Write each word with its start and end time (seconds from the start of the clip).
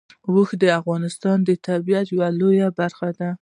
اوښ 0.29 0.49
د 0.61 0.63
افغانستان 0.79 1.37
د 1.43 1.49
طبیعت 1.67 2.05
یوه 2.15 2.27
لویه 2.39 2.67
برخه 2.79 3.07
ده. 3.17 3.29